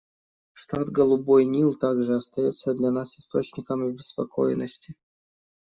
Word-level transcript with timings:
Штат 0.53 0.89
Голубой 0.89 1.45
Нил 1.45 1.75
также 1.75 2.15
остается 2.15 2.73
для 2.73 2.89
нас 2.89 3.19
источником 3.19 3.83
обеспокоенности. 3.85 4.95